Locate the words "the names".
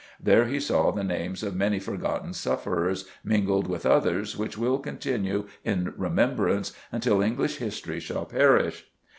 0.89-1.43